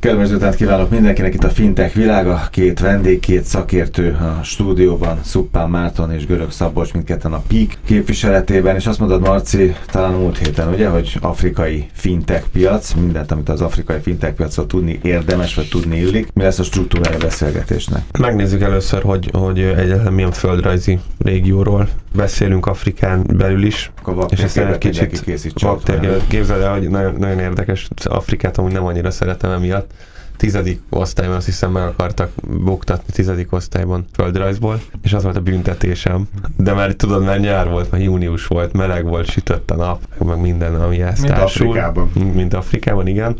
[0.00, 5.70] Kellemes délután kívánok mindenkinek itt a Fintech világa, két vendég, két szakértő a stúdióban, Szuppán
[5.70, 10.68] Márton és Görög Szabolcs, mindketten a PIK képviseletében, és azt mondod Marci, talán múlt héten,
[10.68, 15.96] ugye, hogy afrikai fintech piac, mindent, amit az afrikai fintech piacról tudni érdemes, vagy tudni
[15.96, 16.32] illik.
[16.32, 18.02] Mi lesz a struktúrája beszélgetésnek?
[18.18, 23.92] Megnézzük először, hogy, hogy egyáltalán milyen földrajzi régióról beszélünk Afrikán belül is.
[24.28, 25.24] és aztán egy kicsit
[26.28, 29.89] képzeld el, hogy nagyon, nagyon érdekes, Afrikát amúgy nem annyira szeretem emiatt,
[30.36, 36.28] tizedik osztályban azt hiszem meg akartak buktatni tizedik osztályban földrajzból, és az volt a büntetésem.
[36.56, 40.40] De már tudod, mert nyár volt, már június volt, meleg volt, sütött a nap, meg
[40.40, 41.68] minden, ami ezt Mint társul.
[41.68, 42.10] Afrikában.
[42.34, 43.36] Mint Afrikában, igen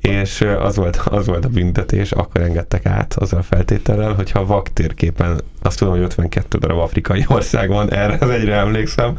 [0.00, 4.72] és az volt, az volt a büntetés, akkor engedtek át azzal a feltétellel, hogyha vak
[4.72, 9.16] térképen, azt tudom, hogy 52 darab afrikai ország van, erre az egyre emlékszem,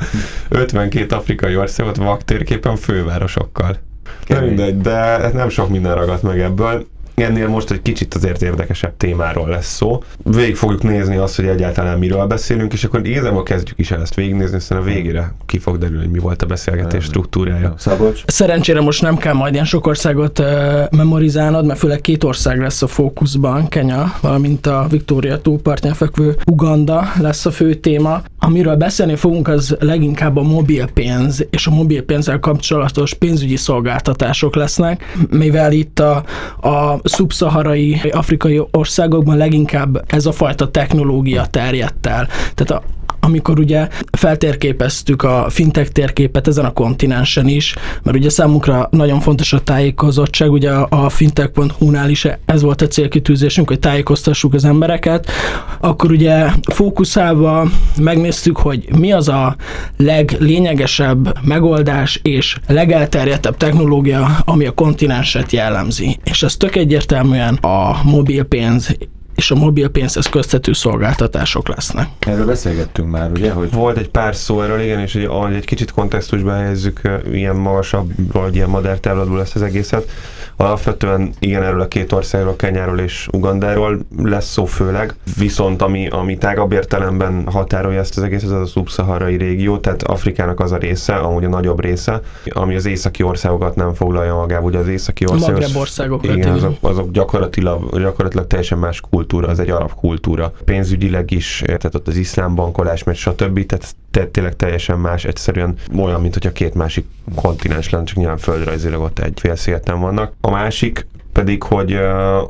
[0.49, 3.77] 52 afrikai országot vak térképen fővárosokkal.
[4.29, 6.85] Nem mindegy, de nem sok minden ragadt meg ebből.
[7.21, 10.03] Ennél most egy kicsit azért érdekesebb témáról lesz szó.
[10.23, 14.13] Végig fogjuk nézni azt, hogy egyáltalán miről beszélünk, és akkor igazából kezdjük is el ezt
[14.13, 17.73] végignézni, aztán a végére ki fog derülni, hogy mi volt a beszélgetés struktúrája.
[17.77, 18.23] Szabolcs?
[18.27, 20.45] Szerencsére most nem kell majd ilyen sok országot uh,
[20.91, 27.11] memorizálnod, mert főleg két ország lesz a fókuszban, Kenya, valamint a Victoria túlpartján fekvő Uganda
[27.19, 28.22] lesz a fő téma.
[28.39, 35.72] Amiről beszélni fogunk, az leginkább a mobilpénz és a mobilpénzzel kapcsolatos pénzügyi szolgáltatások lesznek, mivel
[35.72, 36.23] itt a,
[36.61, 42.27] a szubszaharai afrikai országokban leginkább ez a fajta technológia terjedt el.
[42.55, 42.83] Tehát a,
[43.30, 49.53] amikor ugye feltérképeztük a fintech térképet ezen a kontinensen is, mert ugye számunkra nagyon fontos
[49.53, 55.31] a tájékozottság, ugye a fintech.hu-nál is ez volt a célkitűzésünk, hogy tájékoztassuk az embereket,
[55.80, 59.55] akkor ugye fókuszálva megnéztük, hogy mi az a
[59.97, 66.17] leglényegesebb megoldás és legelterjedtebb technológia, ami a kontinenset jellemzi.
[66.23, 68.97] És ez tök egyértelműen a mobilpénz
[69.39, 72.07] és a mobil pénzeszköztető szolgáltatások lesznek.
[72.19, 73.51] Erről beszélgettünk már, ugye?
[73.51, 73.71] Hogy...
[73.71, 77.01] Volt egy pár szó erről, igen, és hogy egy kicsit kontextusba helyezzük,
[77.31, 80.09] ilyen magasabb, vagy ilyen modern távlatból ezt az egészet.
[80.55, 86.38] Alapvetően igen, erről a két országról, Kenyáról és Ugandáról lesz szó főleg, viszont ami, ami
[86.38, 91.16] tágabb értelemben határolja ezt az egészet, az a szubszaharai régió, tehát Afrikának az a része,
[91.16, 95.59] amúgy a nagyobb része, ami az északi országokat nem foglalja magába, ugye az északi országok.
[95.59, 96.25] Magreb országok.
[96.25, 100.53] Igen, azok, azok gyakorlatilag, gyakorlatilag teljesen más kultúra, az egy arab kultúra.
[100.66, 103.66] Pénzügyileg is, tehát ott az iszlám bankolás, meg stb.
[103.66, 108.38] Tehát te, tényleg teljesen más, egyszerűen olyan, mint hogyha két másik kontinens lenne, csak nyilván
[108.38, 110.34] földrajzilag ott egy félszigeten vannak.
[110.41, 112.01] A másik pedig, hogy uh,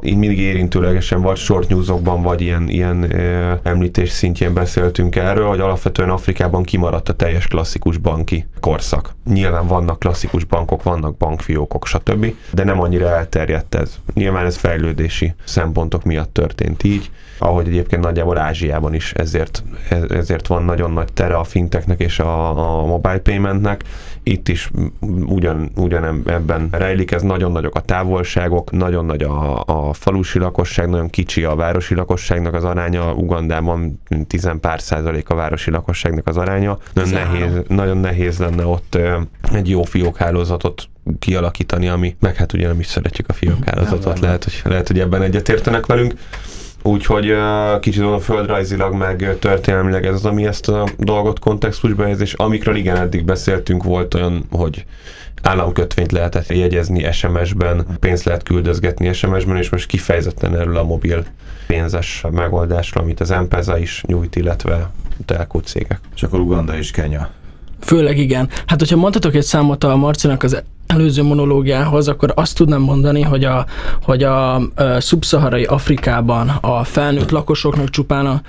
[0.02, 5.60] így mindig érintőlegesen vagy short newsokban, vagy ilyen, ilyen uh, említés szintjén beszéltünk erről, hogy
[5.60, 9.16] alapvetően Afrikában kimaradt a teljes klasszikus banki korszak.
[9.26, 14.00] Nyilván vannak klasszikus bankok, vannak bankfiókok, stb., de nem annyira elterjedt ez.
[14.14, 17.10] Nyilván ez fejlődési szempontok miatt történt így
[17.40, 19.64] ahogy egyébként nagyjából Ázsiában is ezért,
[20.10, 22.50] ezért van nagyon nagy tere a finteknek és a,
[22.82, 23.84] a mobile paymentnek.
[24.30, 24.72] Itt is
[25.28, 30.90] ugyan, ugyan ebben rejlik, ez nagyon nagyok a távolságok, nagyon nagy a, a falusi lakosság,
[30.90, 36.38] nagyon kicsi a városi lakosságnak az aránya, Ugandában tizen pár százalék a városi lakosságnak az
[36.38, 36.78] aránya.
[36.94, 38.98] Nagyon nehéz, nagyon nehéz lenne ott
[39.54, 44.62] egy jó fiókhálózatot kialakítani, ami, meg hát ugye nem is szeretjük a fiókhálózatot, lehet, hogy,
[44.64, 46.14] lehet, hogy ebben egyetértenek velünk.
[46.84, 47.34] Úgyhogy
[47.80, 52.76] kicsit a földrajzilag, meg történelmileg ez az, ami ezt a dolgot kontextusba helyez, és amikről
[52.76, 54.86] igen, eddig beszéltünk, volt olyan, hogy
[55.42, 61.24] államkötvényt lehetett jegyezni SMS-ben, pénzt lehet küldözgetni SMS-ben, és most kifejezetten erről a mobil
[61.68, 64.92] pénzes megoldásról, amit az M-Pesa is nyújt, illetve
[65.26, 66.00] telkó cégek.
[66.16, 67.30] És akkor Uganda és Kenya.
[67.80, 68.50] Főleg igen.
[68.66, 73.44] Hát, hogyha mondhatok egy számot a Marcinak az előző monológiához, akkor azt tudnám mondani, hogy
[73.44, 73.66] a,
[74.04, 74.62] hogy a, a
[75.00, 78.42] szubszaharai Afrikában a felnőtt lakosoknak csupán a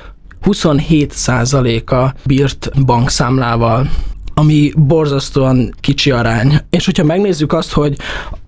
[0.44, 3.88] 27%-a bírt bankszámlával
[4.34, 6.60] ami borzasztóan kicsi arány.
[6.70, 7.96] És hogyha megnézzük azt, hogy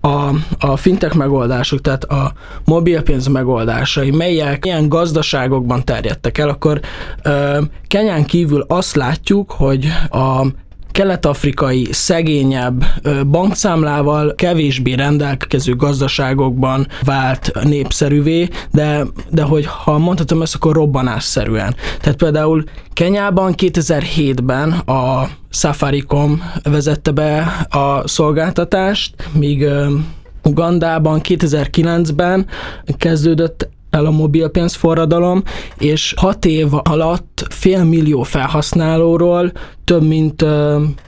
[0.01, 0.29] a,
[0.59, 2.33] a fintech megoldások, tehát a
[2.65, 6.79] mobilpénz megoldásai, melyek ilyen gazdaságokban terjedtek el, akkor
[7.23, 10.45] ö, Kenyán kívül azt látjuk, hogy a
[10.93, 12.85] kelet-afrikai szegényebb
[13.27, 21.75] bankszámlával kevésbé rendelkező gazdaságokban vált népszerűvé, de, de hogy ha mondhatom ezt, akkor robbanásszerűen.
[22.01, 22.63] Tehát például
[22.93, 29.65] Kenyában 2007-ben a Safaricom vezette be a szolgáltatást, míg
[30.43, 32.45] Ugandában 2009-ben
[32.97, 35.43] kezdődött el a mobilpénz forradalom,
[35.77, 39.51] és hat év alatt fél millió felhasználóról
[39.83, 40.45] több mint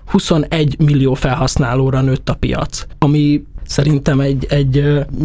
[0.05, 4.77] 21 millió felhasználóra nőtt a piac, ami szerintem egy, egy,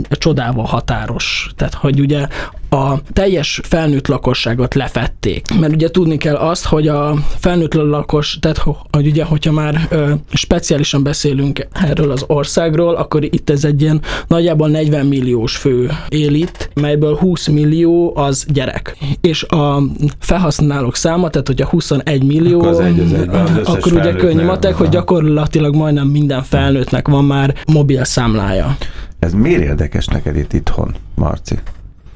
[0.09, 1.51] egy csodával határos.
[1.57, 2.27] Tehát, hogy ugye
[2.71, 5.47] a teljes felnőtt lakosságot lefették.
[5.61, 8.59] Mert ugye tudni kell azt, hogy a felnőtt lakos, tehát
[8.91, 14.01] hogy ugye, hogyha már ö, speciálisan beszélünk erről az országról, akkor itt ez egy ilyen
[14.27, 18.97] nagyjából 40 milliós fő él itt, melyből 20 millió az gyerek.
[19.21, 19.83] És a
[20.19, 24.45] felhasználók száma, tehát hogyha 21 millió, akkor, az egy, az egyben, az akkor ugye könnyű
[24.45, 28.77] matek, hogy gyakorlatilag majdnem minden felnőttnek van már mobil számlája.
[29.19, 31.59] Ez miért érdekes neked itt itthon, Marci?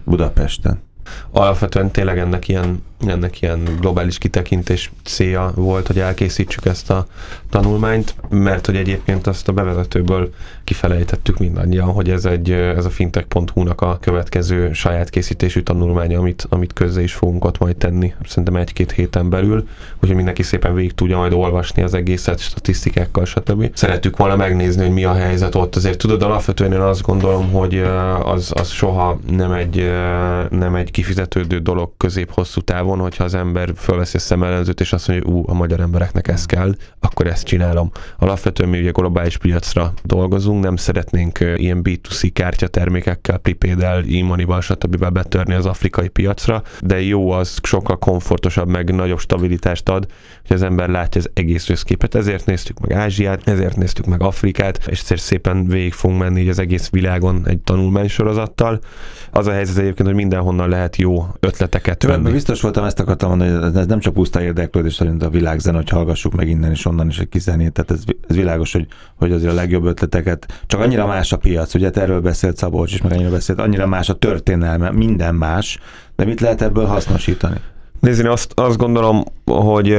[0.07, 0.79] Budapesten?
[1.31, 7.07] Alapvetően tényleg ennek ilyen ennek ilyen globális kitekintés célja volt, hogy elkészítsük ezt a
[7.51, 10.31] tanulmányt, mert hogy egyébként azt a bevezetőből
[10.65, 16.73] kifelejtettük mindannyian, hogy ez, egy, ez a fintech.hu-nak a következő saját készítésű tanulmánya, amit, amit
[16.73, 21.17] közzé is fogunk ott majd tenni, szerintem egy-két héten belül, úgyhogy mindenki szépen végig tudja
[21.17, 23.71] majd olvasni az egészet, statisztikákkal, stb.
[23.75, 25.77] Szerettük volna megnézni, hogy mi a helyzet ott.
[25.77, 27.83] Azért tudod, alapvetően én azt gondolom, hogy
[28.25, 29.91] az, az soha nem egy,
[30.51, 35.27] nem egy kifizetődő dolog közép-hosszú távon, hogyha az ember fölveszi a szemellenzőt, és azt mondja,
[35.27, 37.91] hogy ú, a magyar embereknek ez kell, akkor ezt csinálom.
[38.19, 45.09] Alapvetően mi ugye globális piacra dolgozunk, nem szeretnénk ilyen B2C kártyatermékekkel, pripéddel, e-money-val, stb.
[45.09, 50.07] betörni az afrikai piacra, de jó az, sokkal komfortosabb, meg nagyobb stabilitást ad,
[50.47, 52.15] hogy az ember látja az egész összképet.
[52.15, 56.91] Ezért néztük meg Ázsiát, ezért néztük meg Afrikát, és szépen végig fogunk menni az egész
[56.91, 58.81] világon egy tanulmánysorozattal.
[59.31, 62.31] Az a helyzet egyébként, hogy mindenhonnan lehet jó ötleteket venni.
[62.31, 65.89] Biztos voltam ezt akartam mondani, hogy ez nem csak puszta érdeklődés szerint a világzen, hogy
[65.89, 67.73] hallgassuk meg innen és onnan is egy kizenét.
[67.73, 71.75] Tehát ez, ez világos, hogy, hogy azért a legjobb ötleteket, csak annyira más a piac,
[71.75, 75.79] ugye erről beszélt Szabolcs is, meg annyira beszélt, annyira más a történelme, minden más,
[76.17, 77.57] de mit lehet ebből hasznosítani?
[78.01, 79.93] Nézni, azt, azt gondolom, hogy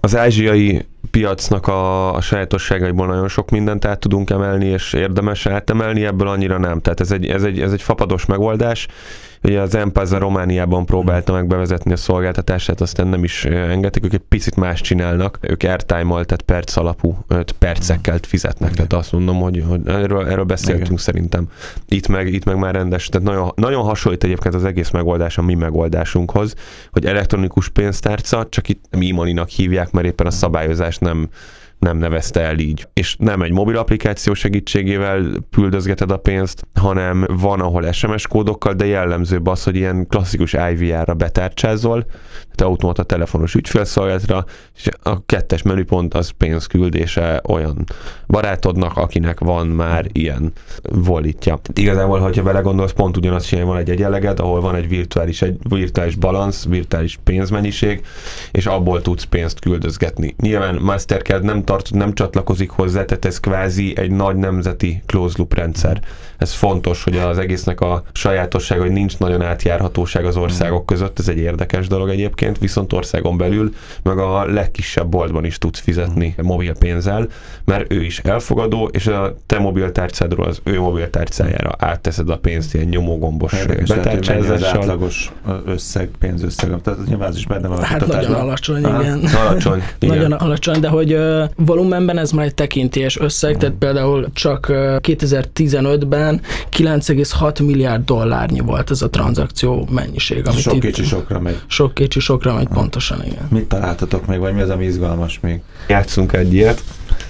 [0.00, 6.04] az ázsiai piacnak a, a sajátosságaiból nagyon sok mindent át tudunk emelni, és érdemes átemelni,
[6.04, 6.80] ebből annyira nem.
[6.80, 8.86] Tehát ez egy, ez egy, ez egy fapados megoldás,
[9.44, 14.22] Ugye az Empáza Romániában próbálta meg bevezetni a szolgáltatását, aztán nem is engedték, ők egy
[14.28, 17.24] picit más csinálnak, ők airtime tehát perc alapú
[17.58, 18.86] percekkel fizetnek, Igen.
[18.86, 20.96] tehát azt mondom, hogy, hogy erről, erről beszéltünk Igen.
[20.96, 21.48] szerintem.
[21.88, 25.42] Itt meg, itt meg már rendes, tehát nagyon, nagyon hasonlít egyébként az egész megoldás a
[25.42, 26.54] mi megoldásunkhoz,
[26.90, 31.28] hogy elektronikus pénztárca, csak itt mi hívják, mert éppen a szabályozás nem
[31.78, 32.88] nem nevezte el így.
[32.92, 38.86] És nem egy mobil applikáció segítségével küldözgeted a pénzt, hanem van, ahol SMS kódokkal, de
[38.86, 42.02] jellemzőbb az, hogy ilyen klasszikus IVR-ra betárcsázol,
[42.54, 44.44] tehát automata telefonos ügyfélszolgálatra,
[44.76, 47.84] és a kettes menüpont az pénzküldése olyan
[48.26, 51.58] barátodnak, akinek van már ilyen volitja.
[51.74, 56.14] Igazából, hogyha belegondolsz, pont ugyanazt csinálja, van egy egyenleged, ahol van egy virtuális, egy virtuális
[56.16, 58.02] balansz, virtuális pénzmennyiség,
[58.50, 60.34] és abból tudsz pénzt küldözgetni.
[60.40, 65.54] Nyilván Mastercard nem tart, nem csatlakozik hozzá, tehát ez kvázi egy nagy nemzeti closed loop
[65.54, 66.00] rendszer.
[66.36, 71.28] Ez fontos, hogy az egésznek a sajátosság, hogy nincs nagyon átjárhatóság az országok között, ez
[71.28, 76.74] egy érdekes dolog egyébként, viszont országon belül meg a legkisebb boltban is tudsz fizetni mobil
[76.78, 77.28] pénzzel,
[77.64, 82.86] mert ő is elfogadó, és a te mobiltárcádról az ő mobiltárcájára átteszed a pénzt ilyen
[82.86, 83.52] nyomógombos
[83.86, 84.80] betárcsázással.
[84.80, 85.32] átlagos
[85.66, 87.82] összeg, pénzösszeg, tehát nyilván ez is benne van.
[87.82, 89.24] Hát nagyon alacsony, Aha, igen.
[89.46, 89.82] Alacsony.
[89.98, 90.16] igen.
[90.16, 91.18] Nagyon alacsony, de hogy
[91.56, 96.40] volumenben ez már egy tekintélyes összeg, tehát például csak uh, 2015-ben
[96.76, 100.46] 9,6 milliárd dollárnyi volt ez a tranzakció mennyiség.
[100.46, 101.58] Amit sok kicsi sokra megy.
[101.66, 103.48] Sok kicsi sokra megy, pontosan, igen.
[103.50, 105.60] Mit találtatok még, vagy mi az, ami izgalmas még?
[105.88, 106.82] Játszunk egy ilyet.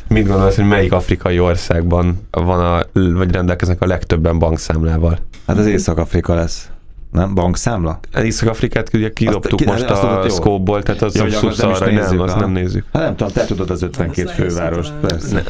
[0.08, 5.18] Mit gondolsz, hogy melyik afrikai országban van a, vagy rendelkeznek a legtöbben bankszámlával?
[5.46, 6.68] Hát az Észak-Afrika lesz.
[7.14, 7.34] Nem?
[7.34, 7.98] Bankszámla?
[8.22, 12.50] Észak-Afrikát ugye kidobtuk ki, most a scope-ból, tehát az ja, szubszarra, nem, nem, azt nem
[12.50, 12.84] nézzük.
[12.92, 14.88] Hát nem tudom, te tudod az 52 főváros.
[15.00, 15.42] persze.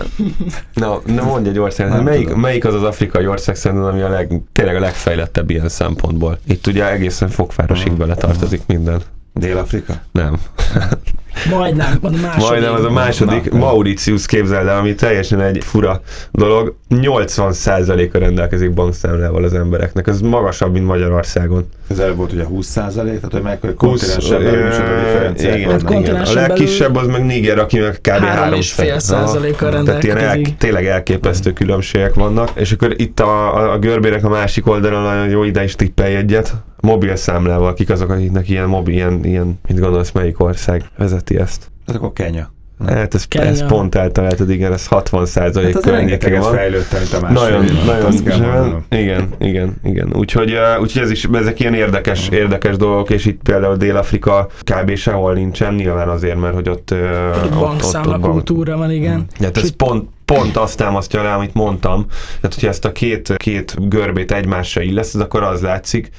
[0.74, 4.40] Na, ne mondj egy ország, melyik, melyik az az afrikai ország szerintem, ami a leg,
[4.52, 6.38] tényleg a legfejlettebb ilyen szempontból?
[6.46, 9.00] Itt ugye egészen fogvárosig bele tartozik minden.
[9.32, 9.94] Dél-Afrika?
[10.12, 10.40] Nem.
[11.50, 12.48] Majdnem, a második.
[12.48, 13.50] Majdnem, az a második.
[13.50, 16.00] Na, Mauritius képzeld el, ami teljesen egy fura
[16.30, 16.76] dolog.
[16.90, 20.06] 80%-a rendelkezik bankszámlával az embereknek.
[20.06, 21.68] Ez magasabb, mint Magyarországon.
[21.90, 25.58] Ez előbb volt ugye 20 százalék, tehát hogy meg hogy kontinensen belül is a differenciák
[25.58, 26.14] igen, hát igen.
[26.14, 28.24] A legkisebb az meg Niger, aki meg kb.
[28.24, 30.12] 3,5 százaléka rendelkezik.
[30.12, 32.50] Tehát ilyen el, tényleg elképesztő különbségek vannak.
[32.54, 36.14] És akkor itt a, a, a görbének a másik oldalon nagyon jó ide is tippelj
[36.14, 41.38] egyet mobil számlával, kik azok, akiknek ilyen mobil, ilyen, ilyen, mit gondolsz, melyik ország vezeti
[41.38, 41.70] ezt?
[41.86, 42.52] Hát akkor Kenya.
[42.86, 46.54] Hát ez, ez pont eltaláltad, igen, ez 60 százalék hát környékén van.
[46.54, 50.16] fejlődtem, mint a Nagyon, nagyon, igen, igen, igen.
[50.16, 54.94] Úgyhogy, uh, úgyhogy ez is, ezek ilyen érdekes, érdekes dolgok, és itt például Dél-Afrika kb.
[54.96, 56.90] sehol nincsen, nyilván azért, mert hogy ott...
[56.90, 56.98] Uh,
[57.42, 59.26] ott, ott, ott, ott kultúra van, igen.
[59.38, 62.06] Ja, hát ez pont, pont azt támasztja le, amit mondtam.
[62.40, 66.10] Tehát, hogyha ezt a két, két görbét egymásra illeszed, akkor az látszik,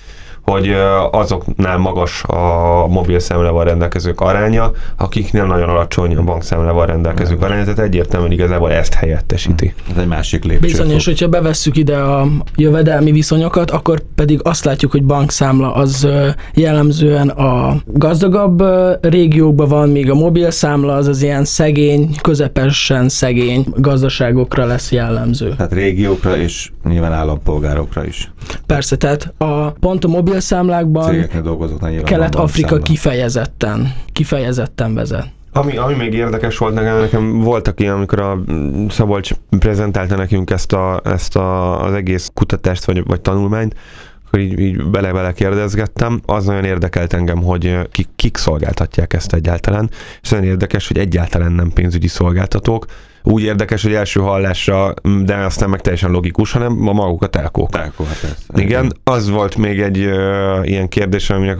[0.46, 0.76] hogy
[1.12, 7.80] azoknál magas a mobil számlával rendelkezők aránya, akiknél nagyon alacsony a bankszámlával rendelkezők aránya, tehát
[7.80, 9.74] egyértelműen igazából ezt helyettesíti.
[9.92, 10.68] Ez egy másik lépcső.
[10.68, 16.08] Bizonyos, hogyha bevesszük ide a jövedelmi viszonyokat, akkor pedig azt látjuk, hogy bankszámla az
[16.54, 18.64] jellemzően a gazdagabb
[19.02, 25.54] régiókban van, míg a mobil számla az az ilyen szegény, közepesen szegény gazdaságokra lesz jellemző.
[25.56, 28.32] Tehát régiókra és nyilván állampolgárokra is.
[28.66, 31.28] Persze, tehát a, pont a mobil mobilszámlákban
[32.04, 35.28] Kelet-Afrika kifejezetten, kifejezetten vezet.
[35.52, 38.40] Ami, ami még érdekes volt nekem, nekem voltak ilyen, amikor a
[38.90, 43.76] Szabolcs prezentálta nekünk ezt, a, ezt a, az egész kutatást vagy, vagy tanulmányt,
[44.28, 46.22] akkor így, így bele-bele kérdezgettem.
[46.26, 49.90] Az nagyon érdekelt engem, hogy kik, kik szolgáltatják ezt egyáltalán,
[50.22, 52.86] és nagyon érdekes, hogy egyáltalán nem pénzügyi szolgáltatók,
[53.26, 57.70] úgy érdekes, hogy első hallásra, de aztán meg teljesen logikus, hanem a maguk a telkók.
[57.70, 58.62] Telkó, hát ez.
[58.62, 61.58] Igen, az volt még egy ö, ilyen kérdés, aminek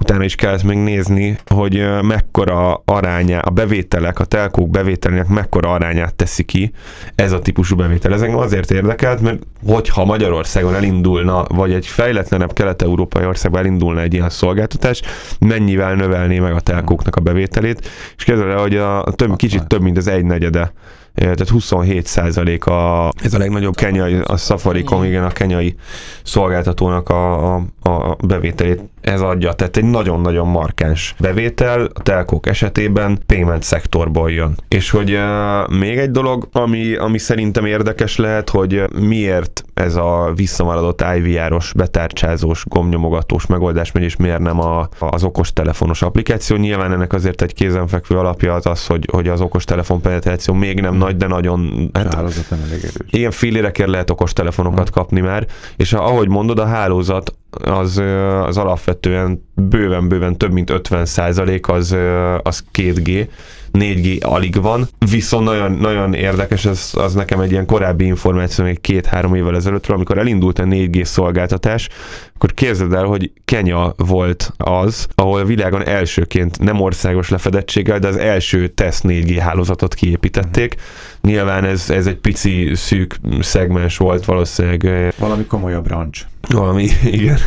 [0.00, 5.72] utána is kellett még nézni, hogy ö, mekkora aránya, a bevételek, a telkók bevételének mekkora
[5.72, 6.72] arányát teszi ki
[7.14, 8.12] ez a típusú bevétel.
[8.12, 14.14] Ez engem azért érdekelt, mert hogyha Magyarországon elindulna, vagy egy fejletlenebb kelet-európai országban elindulna egy
[14.14, 15.02] ilyen szolgáltatás,
[15.38, 19.82] mennyivel növelné meg a telkóknak a bevételét, és kezdve, hogy a, a több, kicsit több,
[19.82, 20.72] mint az egynegyede
[21.18, 25.74] tehát 27 százalék a, ez a legnagyobb kenyai, a Safaricom, igen, a kenyai
[26.22, 29.52] szolgáltatónak a, a, a bevételét ez adja.
[29.52, 34.54] Tehát egy nagyon-nagyon markáns bevétel a telkók esetében payment szektorból jön.
[34.68, 40.32] És hogy uh, még egy dolog, ami, ami szerintem érdekes lehet, hogy miért ez a
[40.34, 46.56] visszamaradott IVR-os, betárcsázós, gomnyomogatós megoldás megy, és miért nem a, az okostelefonos applikáció.
[46.56, 50.94] Nyilván ennek azért egy kézenfekvő alapja az az, hogy, hogy az okostelefon penetráció még nem
[50.94, 51.90] nagy, de nagyon...
[51.92, 53.10] Hát, hálózat nem elég erős.
[53.10, 58.02] Igen, félérekért lehet okostelefonokat kapni már, és ahogy mondod, a hálózat az,
[58.46, 61.96] az alapvetően bőven-bőven több mint 50 százalék az,
[62.42, 63.28] az 2G,
[63.72, 68.80] 4G alig van, viszont nagyon, nagyon érdekes, ez, az nekem egy ilyen korábbi információ még
[68.80, 71.88] két-három évvel ezelőttről, amikor elindult a 4G szolgáltatás,
[72.34, 78.08] akkor képzeld el, hogy Kenya volt az, ahol a világon elsőként nem országos lefedettséggel, de
[78.08, 80.74] az első teszt 4G hálózatot kiépítették.
[81.22, 85.14] Nyilván ez, ez egy pici szűk szegmens volt valószínűleg.
[85.18, 86.26] Valami komolyabb rancs.
[86.48, 87.38] Valami, igen.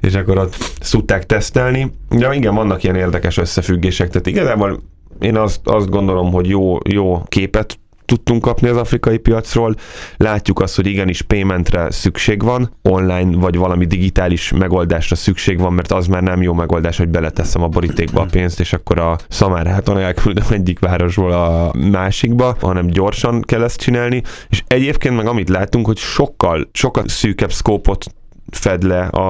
[0.00, 0.56] és akkor ott
[0.90, 1.90] tudták tesztelni.
[2.10, 4.80] Ja, igen, vannak ilyen érdekes összefüggések, tehát igazából
[5.20, 9.74] én azt, azt gondolom, hogy jó, jó képet tudtunk kapni az afrikai piacról.
[10.16, 15.92] Látjuk azt, hogy igenis paymentre szükség van, online vagy valami digitális megoldásra szükség van, mert
[15.92, 19.98] az már nem jó megoldás, hogy beleteszem a borítékba a pénzt, és akkor a szamárháton
[19.98, 24.22] elküldöm egyik városból a másikba, hanem gyorsan kell ezt csinálni.
[24.48, 28.04] És egyébként meg amit látunk, hogy sokkal, sokkal szűkebb szkópot
[28.50, 29.20] fed le a,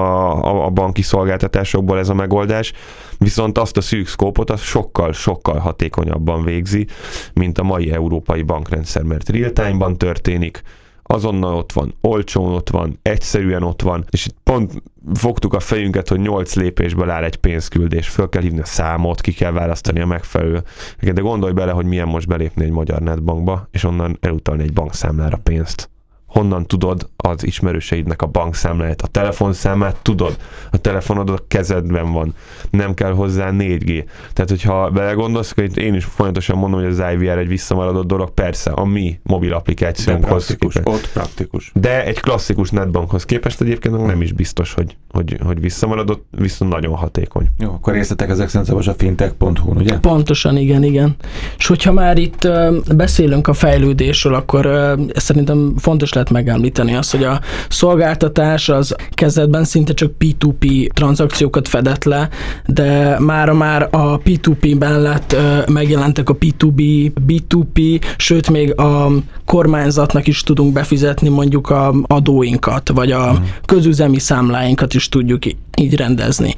[0.44, 2.72] a, a banki szolgáltatásokból ez a megoldás,
[3.18, 6.86] viszont azt a szűk szkópot az sokkal, sokkal hatékonyabban végzi,
[7.34, 10.62] mint a mai európai bankrendszer, mert real-time-ban történik,
[11.10, 14.82] azonnal ott van, olcsón ott van, egyszerűen ott van, és itt pont
[15.14, 19.32] fogtuk a fejünket, hogy 8 lépésből áll egy pénzküldés, föl kell hívni a számot, ki
[19.32, 20.62] kell választani a megfelelő.
[21.00, 25.36] De gondolj bele, hogy milyen most belépni egy magyar netbankba, és onnan elutalni egy bankszámlára
[25.42, 25.90] pénzt
[26.28, 30.36] honnan tudod az ismerőseidnek a bankszámláját, a telefonszámát tudod,
[30.70, 32.34] a telefonod a kezedben van,
[32.70, 34.04] nem kell hozzá 4G.
[34.32, 38.70] Tehát, hogyha belegondolsz, hogy én is folyamatosan mondom, hogy az IVR egy visszamaradott dolog, persze,
[38.70, 40.96] a mi mobil applikációnkhoz praktikus, képest.
[40.96, 41.70] Ott praktikus.
[41.74, 46.94] De egy klasszikus netbankhoz képest egyébként nem is biztos, hogy, hogy, hogy visszamaradott, viszont nagyon
[46.94, 47.46] hatékony.
[47.58, 49.98] Jó, akkor részletek ezek szerint a fintech.hu, ugye?
[49.98, 51.16] Pontosan, igen, igen.
[51.58, 52.48] És hogyha már itt
[52.96, 59.94] beszélünk a fejlődésről, akkor szerintem fontos lehet megemlíteni azt, hogy a szolgáltatás az kezdetben szinte
[59.94, 62.28] csak P2P tranzakciókat fedett le,
[62.66, 69.10] de mára már a P2P mellett megjelentek a P2B, B2P, sőt még a
[69.44, 73.50] kormányzatnak is tudunk befizetni mondjuk a adóinkat, vagy a hmm.
[73.64, 75.42] közüzemi számláinkat is tudjuk
[75.76, 76.54] így rendezni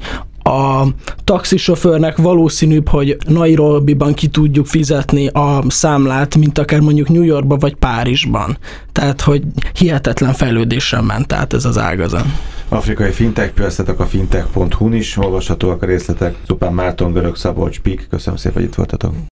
[0.51, 0.87] a
[1.23, 7.75] taxisofőrnek valószínűbb, hogy Nairobiban ki tudjuk fizetni a számlát, mint akár mondjuk New Yorkban vagy
[7.75, 8.57] Párizsban.
[8.91, 9.43] Tehát, hogy
[9.73, 12.25] hihetetlen fejlődésen ment át ez az ágazat.
[12.69, 16.35] Afrikai fintech piacetek a fintech.hu-n is olvashatóak a részletek.
[16.47, 18.07] Szupán Márton, Görög Szabolcs, Pik.
[18.09, 19.13] Köszönöm szépen, hogy itt voltatok.